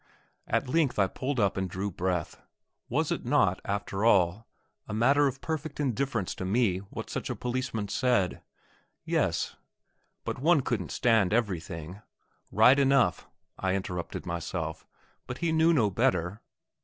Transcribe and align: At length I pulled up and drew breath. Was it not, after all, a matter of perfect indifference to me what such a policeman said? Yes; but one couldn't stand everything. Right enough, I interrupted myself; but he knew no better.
At 0.47 0.67
length 0.67 0.97
I 0.97 1.05
pulled 1.05 1.39
up 1.39 1.57
and 1.57 1.69
drew 1.69 1.91
breath. 1.91 2.41
Was 2.89 3.11
it 3.11 3.23
not, 3.23 3.61
after 3.63 4.03
all, 4.03 4.47
a 4.87 4.95
matter 4.95 5.27
of 5.27 5.41
perfect 5.41 5.79
indifference 5.79 6.33
to 6.33 6.43
me 6.43 6.79
what 6.79 7.11
such 7.11 7.29
a 7.29 7.35
policeman 7.35 7.87
said? 7.87 8.41
Yes; 9.05 9.57
but 10.23 10.39
one 10.41 10.61
couldn't 10.61 10.89
stand 10.89 11.33
everything. 11.35 12.01
Right 12.51 12.79
enough, 12.79 13.27
I 13.59 13.75
interrupted 13.75 14.25
myself; 14.25 14.87
but 15.27 15.37
he 15.37 15.51
knew 15.51 15.71
no 15.71 15.91
better. 15.91 16.41